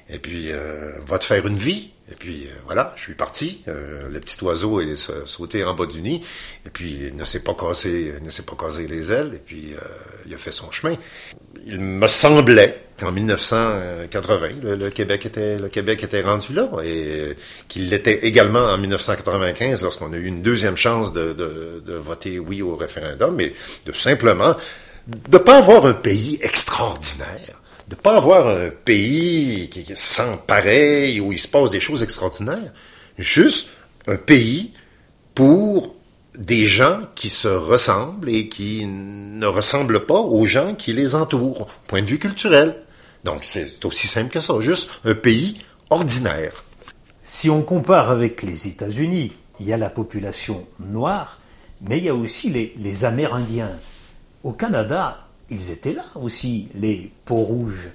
[0.09, 1.95] Et puis, euh, va te faire une vie.
[2.11, 3.63] Et puis euh, voilà, je suis parti.
[3.69, 4.95] Euh, le petit oiseau est
[5.27, 6.21] sauté en bas du nid.
[6.67, 9.33] Et puis il ne s'est pas cassé, ne s'est pas cassé les ailes.
[9.35, 9.79] Et puis euh,
[10.27, 10.95] il a fait son chemin.
[11.67, 17.37] Il me semblait qu'en 1980, le, Québec était le Québec était rendu là et
[17.69, 22.77] qu'il l'était également en 1995 lorsqu'on a eu une deuxième chance de voter oui au
[22.77, 23.53] référendum, mais
[23.87, 24.55] de simplement
[25.07, 31.21] de pas avoir un pays extraordinaire de pas avoir un pays qui, est sans pareil,
[31.21, 32.73] où il se passe des choses extraordinaires.
[33.19, 33.71] Juste
[34.07, 34.73] un pays
[35.35, 35.97] pour
[36.37, 41.67] des gens qui se ressemblent et qui ne ressemblent pas aux gens qui les entourent,
[41.87, 42.77] point de vue culturel.
[43.25, 45.59] Donc c'est aussi simple que ça, juste un pays
[45.91, 46.65] ordinaire.
[47.23, 51.41] Si on compare avec les États-Unis, il y a la population noire,
[51.81, 53.79] mais il y a aussi les, les Amérindiens.
[54.43, 57.91] Au Canada, ils étaient là aussi, les peaux rouges.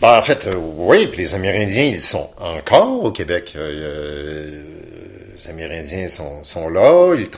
[0.00, 3.54] Ben, en fait, euh, oui, puis les Amérindiens, ils sont encore au Québec.
[3.56, 4.95] Euh, euh,
[5.36, 7.28] les Amérindiens sont, sont là, ils,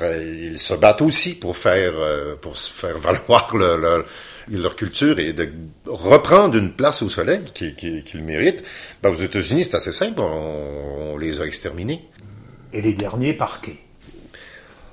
[0.53, 1.95] ils, se battent aussi pour faire,
[2.41, 3.55] pour faire valoir
[4.51, 5.51] leur culture et de
[5.87, 8.63] reprendre une place au soleil qu'ils méritent.
[9.03, 12.09] Ben, aux États-Unis, c'est assez simple, on, on, les a exterminés.
[12.73, 13.79] Et les derniers parqués.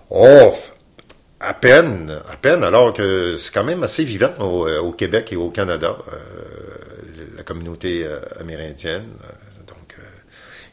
[0.09, 0.53] Oh,
[1.39, 5.35] à peine, à peine, alors que c'est quand même assez vivant au, euh, Québec et
[5.35, 6.17] au Canada, euh,
[7.35, 9.05] la communauté euh, amérindienne.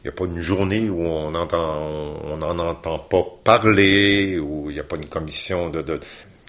[0.03, 4.73] N'y a pas une journée où on entend, on n'en entend pas parler, où il
[4.73, 5.99] n'y a pas une commission de,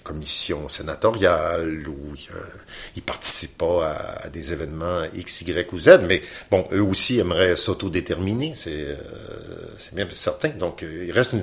[0.02, 2.14] commission sénatoriale ou
[2.94, 7.56] il, participe pas à, des événements X, Y ou Z, mais bon, eux aussi aimeraient
[7.56, 8.96] s'autodéterminer, c'est
[9.76, 10.50] c'est bien certain.
[10.50, 11.42] Donc, il reste une,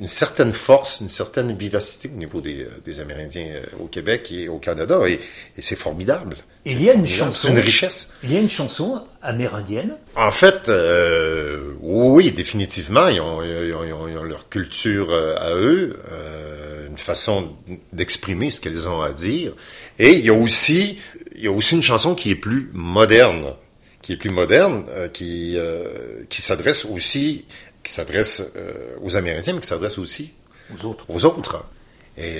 [0.00, 4.58] une certaine force, une certaine vivacité au niveau des, des Amérindiens au Québec et au
[4.58, 6.36] Canada, et, et c'est formidable.
[6.64, 7.46] Il y a une chanson.
[7.48, 8.10] C'est une richesse.
[8.24, 9.96] Il y a une chanson amérindienne.
[10.16, 15.96] En fait, euh, oui, définitivement, ils ont, ils, ont, ils ont, leur culture à eux,
[16.10, 17.52] euh, une façon
[17.92, 19.54] d'exprimer ce qu'elles ont à dire.
[20.00, 20.98] Et il y a aussi,
[21.36, 23.54] il y a aussi une chanson qui est plus moderne,
[24.02, 27.44] qui est plus moderne, euh, qui euh, qui s'adresse aussi,
[27.86, 30.32] qui s'adresse euh, aux Amérindiens, mais qui s'adresse aussi
[30.74, 31.04] aux autres.
[31.08, 31.64] Aux autres.
[32.18, 32.38] Et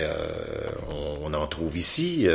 [0.88, 2.26] on, on, en trouve ici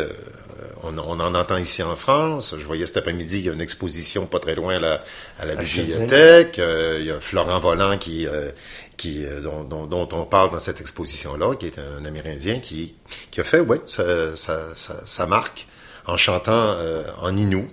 [0.84, 2.56] on, on, en entend ici en France.
[2.58, 5.04] Je voyais cet après-midi, il y a une exposition pas très loin à la,
[5.40, 6.60] à la bibliothèque.
[6.60, 8.52] Euh, il y a Florent Volant qui, euh,
[8.98, 12.96] qui, euh, dont, dont, dont, on parle dans cette exposition-là, qui est un Amérindien qui,
[13.32, 15.68] qui a fait, ouais, sa, sa, sa, sa marque
[16.06, 16.78] en chantant
[17.20, 17.70] en Innu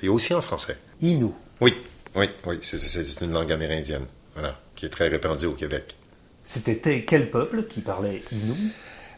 [0.00, 0.78] et aussi en français.
[1.00, 1.30] Innu.
[1.60, 1.74] Oui,
[2.14, 5.96] oui, oui, c'est une langue amérindienne, voilà, qui est très répandue au Québec.
[6.42, 8.70] C'était quel peuple qui parlait Innu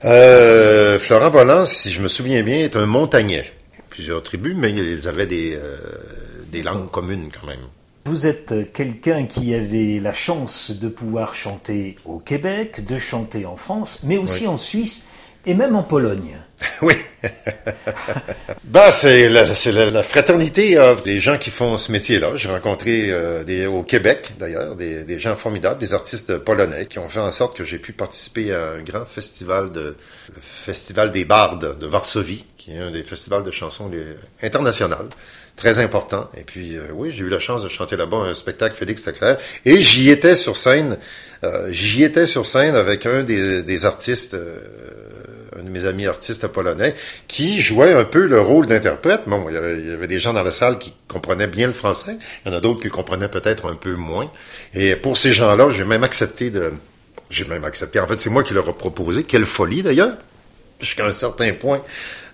[0.05, 3.53] euh, Florent Volant, si je me souviens bien, est un montagnais.
[3.91, 5.77] Plusieurs tribus, mais ils avaient des, euh,
[6.47, 7.67] des langues communes quand même.
[8.05, 13.57] Vous êtes quelqu'un qui avait la chance de pouvoir chanter au Québec, de chanter en
[13.57, 15.07] France, mais aussi en Suisse
[15.49, 16.37] et même en Pologne.
[16.83, 16.95] Oui.
[18.65, 22.33] bah, c'est la, fraternité entre les gens qui font ce métier-là.
[22.37, 27.21] J'ai rencontré euh, au Québec, d'ailleurs, des, gens formidables, des artistes polonais qui ont fait
[27.21, 29.97] en sorte que j'ai pu participer à un grand festival de
[30.41, 33.91] festival des bardes de Varsovie, qui est un des festivals de chansons
[34.43, 35.09] internationales
[35.57, 36.31] très important.
[36.37, 39.39] Et puis, euh, oui, j'ai eu la chance de chanter là-bas un spectacle Félix Leclerc.
[39.65, 40.97] Et j'y étais sur scène,
[41.43, 44.37] euh, j'y étais sur scène avec un des, artistes
[45.59, 46.95] un de mes amis artistes polonais,
[47.27, 49.23] qui jouait un peu le rôle d'interprète.
[49.27, 52.17] Bon, il y, avait, des gens dans la salle qui comprenaient bien le français.
[52.45, 54.31] Il y en a d'autres qui comprenaient peut-être un peu moins.
[54.75, 56.73] Et pour ces gens-là, j'ai même accepté de...
[57.31, 58.01] J'ai même accepté.
[58.01, 59.23] En fait, c'est moi qui leur ai proposé.
[59.23, 60.17] Quelle folie, d'ailleurs,
[60.81, 61.83] jusqu'à un certain point,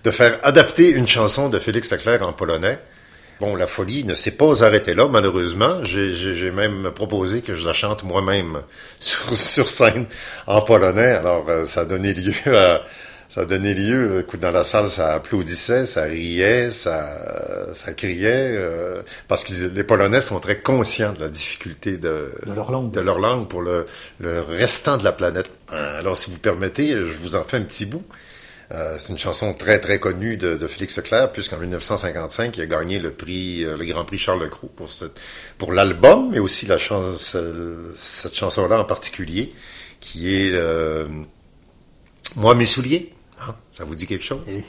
[0.03, 2.79] de faire adapter une chanson de Félix Leclerc en polonais.
[3.41, 5.83] Bon, la folie ne s'est pas arrêtée là, malheureusement.
[5.83, 8.61] J'ai même proposé que je la chante moi-même
[8.99, 10.05] sur, sur, scène
[10.47, 11.11] en polonais.
[11.11, 12.81] Alors, euh, ça a donné lieu à,
[13.27, 17.07] ça a donné lieu, écoute, dans la salle, ça applaudissait, ça riait, ça,
[17.75, 22.53] ça criait, euh, parce que les Polonais sont très conscients de la difficulté de, de,
[22.53, 22.91] leur, langue.
[22.91, 23.85] de leur langue pour le,
[24.19, 25.49] le restant de la planète.
[25.69, 28.03] Alors, si vous permettez, je vous en fais un petit bout.
[28.71, 32.65] Euh, c'est une chanson très très connue de, de Félix Leclerc, puisqu'en 1955, il a
[32.65, 35.19] gagné le prix, euh, le Grand Prix Charles Lecroux pour cette,
[35.57, 37.37] pour l'album, mais aussi la chance,
[37.95, 39.53] cette chanson-là en particulier,
[39.99, 41.05] qui est euh,
[42.35, 43.11] Moi mes souliers.
[43.47, 43.55] Hein?
[43.73, 44.41] Ça vous dit quelque chose?
[44.47, 44.63] Oui.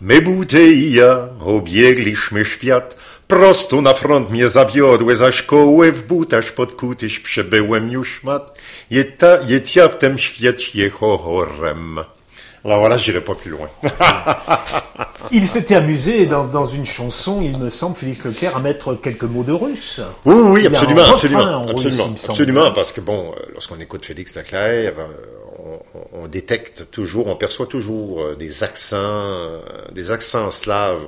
[0.00, 2.96] Mebuty i ja obiegliśmy świat,
[3.28, 8.58] prosto na front mnie zawiodły, za szkoły w butaż pod kutyś przebyłem już mat,
[8.90, 11.98] jeta, jecia w tym świecie horrem.
[12.66, 13.68] Alors voilà, j'irai pas plus loin.
[15.30, 19.22] il s'était amusé dans, dans, une chanson, il me semble, Félix Leclerc, à mettre quelques
[19.22, 20.00] mots de russe.
[20.24, 25.45] Oui, oui, absolument, absolument, absolument, russe, absolument, parce que bon, lorsqu'on écoute Félix Leclerc, on,
[26.16, 29.60] on, détecte toujours, on perçoit toujours des accents,
[29.92, 31.06] des accents slaves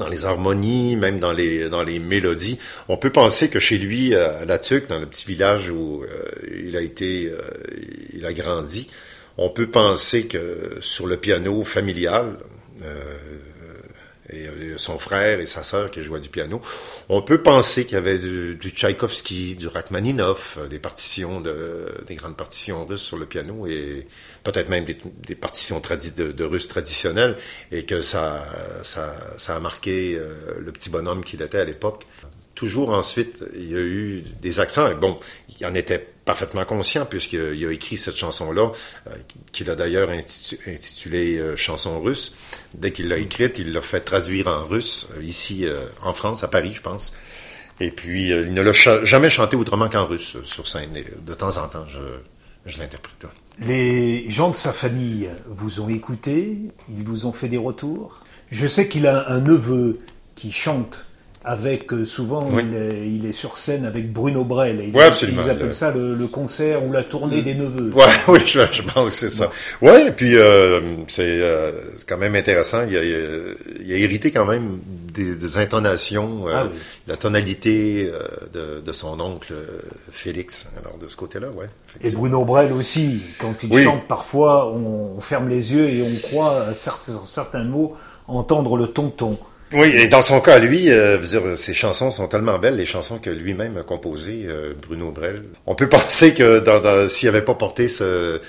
[0.00, 2.58] dans les harmonies, même dans les dans mélodies.
[2.88, 6.30] On peut penser que chez lui, à La dans le petit village où euh,
[6.64, 7.40] il a été, euh,
[8.14, 8.90] il a grandi,
[9.36, 12.38] on peut penser que sur le piano familial,
[12.82, 13.14] euh,
[14.32, 16.60] et son frère et sa sœur qui jouaient du piano,
[17.08, 22.14] on peut penser qu'il y avait du, du Tchaïkovski, du Rachmaninoff, des partitions de, des
[22.14, 24.06] grandes partitions russes sur le piano et
[24.42, 27.36] peut-être même des, partitions de, russes traditionnelles
[27.70, 28.44] et que ça,
[29.48, 32.06] a marqué euh, le petit bonhomme qu'il était à l'époque.
[32.54, 34.90] Toujours ensuite, il y a eu des accents.
[34.90, 35.18] Et bon,
[35.58, 38.70] il en était parfaitement conscient puisqu'il a écrit cette chanson-là,
[39.08, 39.10] euh,
[39.50, 42.36] qu'il a d'ailleurs intitulée euh, Chanson russe.
[42.74, 46.44] Dès qu'il l'a écrite, il l'a fait traduire en russe, euh, ici euh, en France,
[46.44, 47.14] à Paris, je pense.
[47.80, 50.96] Et puis, euh, il ne l'a jamais chanté autrement qu'en russe sur scène.
[50.96, 51.98] Et de temps en temps, je,
[52.64, 53.26] je l'interprète.
[53.58, 58.20] Les gens de sa famille vous ont écouté, ils vous ont fait des retours?
[58.52, 59.98] Je sais qu'il a un neveu
[60.36, 61.04] qui chante
[61.42, 64.80] avec euh, souvent il, est, il, est, sur scène avec Bruno Brel.
[64.80, 67.90] Et absolument, ils appellent ça le, le, concert ou la tournée des neveux.
[67.94, 69.50] Ouais, oui, je, je pense que c'est ça.
[69.80, 71.72] Ouais, et puis euh, c'est euh,
[72.06, 72.84] quand même intéressant.
[72.86, 74.80] Il a, il a, hérité quand même
[75.14, 76.78] des, des intonations, euh, ah, oui.
[77.06, 79.54] la tonalité euh, de, de, son oncle
[80.10, 80.68] Félix.
[80.78, 81.66] Alors de ce côté-là, ouais.
[82.02, 86.28] Et Bruno Brel aussi, quand il chante, parfois on, on, ferme les yeux et on
[86.28, 89.38] croit à certains, certains mots entendre le tonton.
[89.72, 93.18] Oui, et dans son cas, lui, euh, dire, ses chansons sont tellement belles, les chansons
[93.18, 95.44] que lui-même a composées, euh, Bruno Brel.
[95.66, 98.40] On peut penser que dans, dans, s'il n'avait pas porté ce,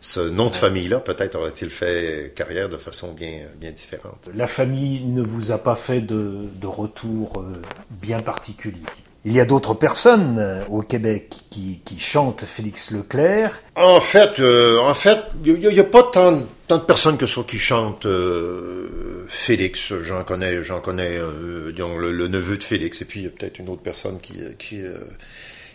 [0.00, 4.30] ce nom de famille-là, peut-être aurait-il fait carrière de façon bien, bien différente.
[4.34, 8.80] La famille ne vous a pas fait de, de retour euh, bien particulier
[9.24, 13.60] il y a d'autres personnes euh, au Québec qui, qui, chantent Félix Leclerc.
[13.76, 16.40] En fait, euh, en fait, il n'y a, a, pas tant,
[16.70, 19.92] tant, de personnes que ça qui chantent euh, Félix.
[20.02, 23.58] J'en connais, j'en connais euh, le, neveu de Félix, et puis il y a peut-être
[23.58, 24.94] une autre personne qui, qui, euh,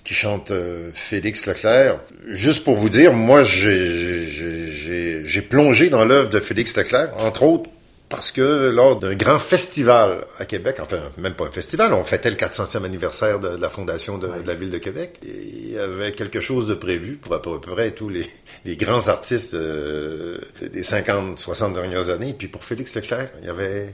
[0.04, 0.54] qui chante
[0.94, 2.00] Félix Leclerc.
[2.28, 7.70] Juste pour vous dire, moi, j'ai plongé dans l'œuvre de Félix Leclerc, entre autres
[8.10, 12.30] parce que lors d'un grand festival à Québec, enfin même pas un festival, on fêtait
[12.30, 15.20] le 400e anniversaire de, la fondation de, la ville de Québec.
[15.24, 18.26] Il y avait quelque chose de prévu pour à peu près tous les,
[18.64, 22.34] les grands artistes euh, des 50, 60 dernières années.
[22.38, 23.94] Puis pour Félix Leclerc, il y avait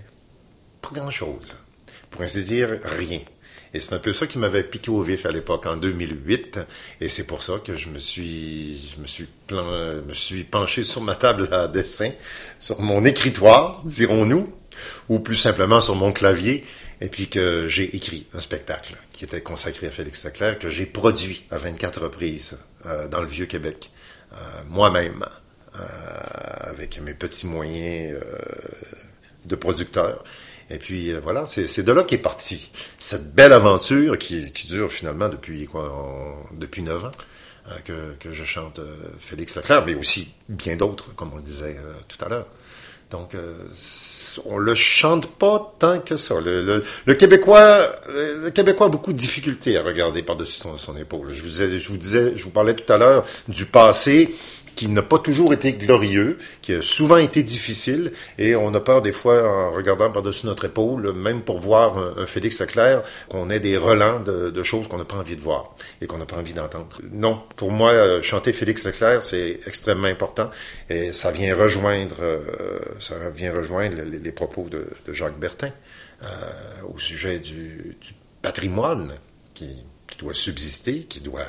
[0.81, 1.57] pas grand-chose.
[2.09, 3.19] Pour ainsi dire, rien.
[3.73, 6.59] Et c'est un peu ça qui m'avait piqué au vif à l'époque, en 2008.
[6.99, 10.83] Et c'est pour ça que je me suis, je me suis, plan, me suis penché
[10.83, 12.11] sur ma table à dessin,
[12.59, 14.53] sur mon écritoire, dirons-nous,
[15.09, 16.65] ou plus simplement sur mon clavier,
[16.99, 20.85] et puis que j'ai écrit un spectacle qui était consacré à Félix Leclerc, que j'ai
[20.85, 23.89] produit à 24 reprises euh, dans le Vieux-Québec,
[24.33, 24.35] euh,
[24.69, 25.25] moi-même,
[25.79, 25.83] euh,
[26.69, 28.21] avec mes petits moyens euh,
[29.45, 30.21] de producteur.
[30.71, 34.91] Et puis euh, voilà, c'est de là qu'est partie cette belle aventure qui, qui, dure
[34.91, 37.11] finalement depuis quoi, depuis neuf ans
[37.69, 41.43] euh, que, que, je chante euh, Félix Leclerc, mais aussi bien d'autres, comme on le
[41.43, 41.75] disait
[42.07, 42.47] tout à l'heure.
[43.11, 43.67] Donc, euh,
[44.45, 46.39] on le chante pas tant que ça.
[46.39, 50.95] Le, le, le Québécois, le, Québécois a beaucoup de difficultés à regarder par-dessus son, son,
[50.95, 51.27] épaule.
[51.29, 54.33] Je vous, je vous disais, je vous parlais tout à l'heure du passé
[54.75, 59.01] qui n'a pas toujours été glorieux, qui a souvent été difficile, et on a peur
[59.01, 63.59] des fois, en regardant par-dessus notre épaule, même pour voir un, Félix Leclerc, qu'on ait
[63.59, 66.53] des relents de, choses qu'on n'a pas envie de voir et qu'on n'a pas envie
[66.53, 66.87] d'entendre.
[67.11, 70.49] Non, pour moi, euh, chanter Félix Leclerc, c'est extrêmement important,
[70.89, 72.39] et ça vient rejoindre, euh,
[72.99, 75.71] ça vient rejoindre les, propos de, Jacques Bertin
[76.23, 76.27] euh,
[76.93, 77.97] au sujet du,
[78.41, 79.13] patrimoine
[79.53, 79.83] qui
[80.17, 81.45] doit subsister, qui doit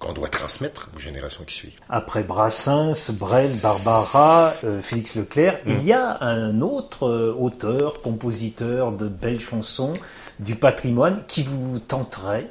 [0.00, 1.78] qu'on doit transmettre aux générations qui suivent.
[1.88, 5.70] Après Brassens, Brel, Barbara, euh, Félix Leclerc, mmh.
[5.70, 9.92] il y a un autre euh, auteur, compositeur de belles chansons
[10.40, 12.48] du patrimoine qui vous tenterait?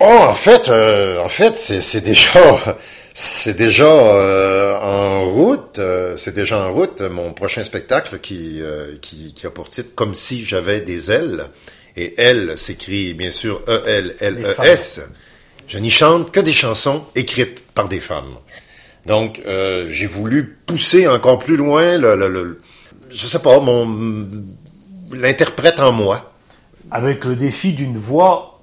[0.00, 2.40] Oh, en fait, euh, en fait, c'est déjà,
[3.12, 5.78] c'est déjà euh, en route.
[5.78, 7.00] Euh, c'est déjà en route.
[7.00, 8.60] Mon prochain spectacle qui,
[9.02, 11.44] qui, qui a pour titre "Comme si j'avais des ailes"
[11.96, 15.00] et "elle" s'écrit bien sûr E L L E S.
[15.66, 18.36] Je n'y chante que des chansons écrites par des femmes.
[19.06, 22.60] Donc, euh, j'ai voulu pousser encore plus loin le, le, le
[23.10, 23.86] je sais pas, mon
[25.12, 26.32] l'interprète en moi.
[26.90, 28.62] Avec le défi d'une voix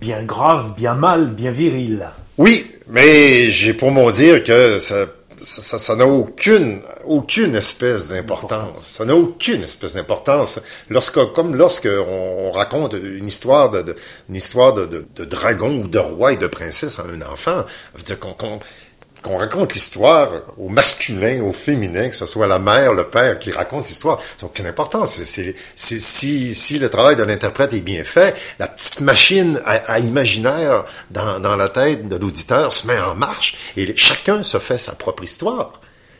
[0.00, 2.06] bien grave, bien mal, bien virile.
[2.38, 5.06] Oui, mais j'ai pour mon dire que ça
[5.42, 8.82] ça, n'a aucune, aucune espèce d'importance.
[8.82, 10.60] Ça n'a aucune espèce d'importance.
[10.88, 13.94] Lorsque, comme lorsque on, raconte une histoire de,
[14.28, 17.64] une histoire de, de, de, dragon ou de roi et de princesse à un enfant,
[18.20, 18.60] qu'on
[19.22, 20.28] qu'on raconte l'histoire
[20.58, 24.42] au masculin, au féminin, que ce soit la mère, le père qui raconte l'histoire, ça
[24.42, 25.10] n'a aucune importance.
[25.10, 29.92] C'est, c'est, si, si le travail de l'interprète est bien fait, la petite machine à,
[29.92, 34.58] à imaginaire dans, dans, la tête de l'auditeur se met en marche et chacun se
[34.58, 35.72] fait sa propre histoire.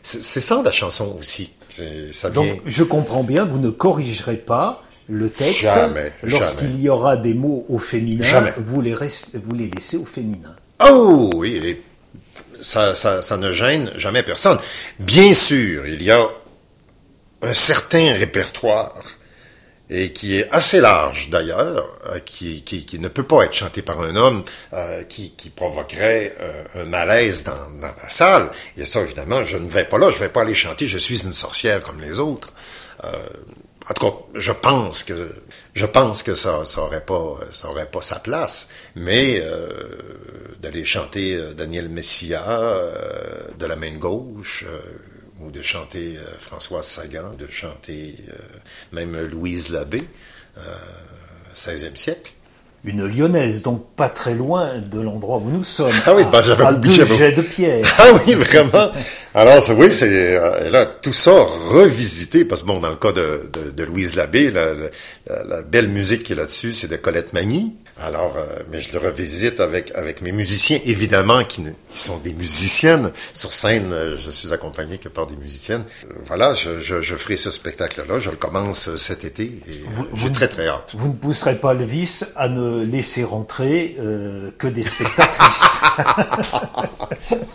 [0.03, 1.51] C'est, c'est ça la chanson aussi.
[1.69, 2.43] Ça vient...
[2.43, 7.33] Donc je comprends bien, vous ne corrigerez pas le texte jamais, lorsqu'il y aura des
[7.33, 8.53] mots au féminin, jamais.
[8.57, 9.31] vous les, rest...
[9.33, 10.55] vous les laissez au féminin.
[10.89, 11.81] Oh oui, et
[12.61, 14.59] ça, ça, ça, ne gêne jamais personne.
[14.99, 16.25] Bien sûr, il y a
[17.41, 18.93] un certain répertoire
[19.89, 23.81] et qui est assez large d'ailleurs, euh, qui, qui, qui, ne peut pas être chanté
[23.81, 28.49] par un homme, euh, qui, qui, provoquerait euh, un malaise dans, dans, la salle.
[28.77, 30.97] Et ça, évidemment, je ne vais pas là, je ne vais pas aller chanter, je
[30.97, 32.53] suis une sorcière comme les autres.
[33.03, 33.09] Euh,
[33.89, 35.35] en tout cas, je pense que
[35.73, 38.69] je pense que ça, ça aurait pas, ça aurait pas sa place.
[38.95, 40.21] Mais euh,
[40.61, 44.79] d'aller chanter euh, Daniel Messia euh, de la main gauche, euh,
[45.39, 48.15] ou de chanter Françoise Sagan, de chanter
[48.91, 50.03] même Louise Labbé,
[51.51, 52.33] 16e siècle.
[52.83, 55.91] Une lyonnaise, donc pas très loin de l'endroit où nous sommes.
[56.07, 57.05] Ah oui, bah, j'avais oublié.
[57.05, 57.85] jets de pierre.
[57.99, 58.89] Ah oui, vraiment.
[59.35, 61.31] Alors, ça, oui, c'est euh, là tout ça
[61.69, 65.61] revisité parce que bon, dans le cas de, de, de Louise Labbé, la, la, la,
[65.61, 67.75] belle musique qui est là-dessus, c'est de Colette Magny.
[68.03, 72.33] Alors, euh, mais je le revisite avec avec mes musiciens, évidemment, qui, qui sont des
[72.33, 73.11] musiciennes.
[73.33, 75.83] Sur scène, euh, je suis accompagné que par des musiciennes.
[76.05, 78.17] Euh, voilà, je, je, je, ferai ce spectacle-là.
[78.17, 79.83] Je le commence cet été et
[80.15, 80.93] j'ai très très hâte.
[80.95, 85.79] Vous ne pousserez pas le vice à ne laisser rentrer euh, que des spectatrices.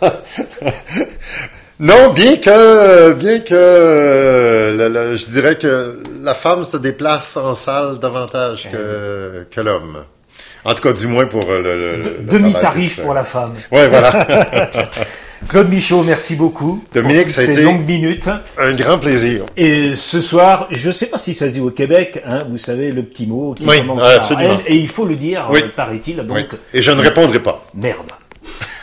[1.79, 7.53] Non, bien que, bien que, le, le, je dirais que la femme se déplace en
[7.53, 10.03] salle davantage que, que l'homme.
[10.67, 13.53] En tout cas, du moins pour le, le demi-tarif pour la femme.
[13.71, 14.11] Ouais, voilà.
[15.47, 16.83] Claude Michaud, merci beaucoup.
[16.93, 18.27] Dominique, ça a ces été longues minutes.
[18.57, 19.45] Un grand plaisir.
[19.55, 22.57] Et ce soir, je ne sais pas si ça se dit au Québec, hein, vous
[22.57, 24.55] savez le petit mot qui oui, commence absolument.
[24.55, 25.61] L, et il faut le dire, oui.
[25.73, 26.17] paraît-il.
[26.17, 26.57] Donc, oui.
[26.73, 27.65] Et je ne répondrai pas.
[27.73, 28.11] Merde.